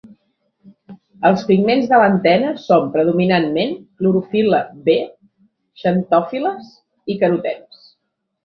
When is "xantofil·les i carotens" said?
5.85-7.87